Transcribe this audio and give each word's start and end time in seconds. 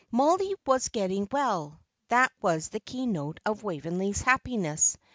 Mollie 0.09 0.55
was 0.65 0.89
getting 0.89 1.27
well 1.31 1.79
that 2.07 2.31
was 2.41 2.69
the 2.69 2.79
key 2.79 3.05
note 3.05 3.39
of 3.45 3.61
Waveney's 3.61 4.23
happiness. 4.23 4.97